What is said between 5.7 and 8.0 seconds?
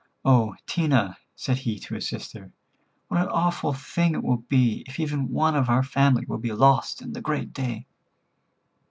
family will be lost in the great day."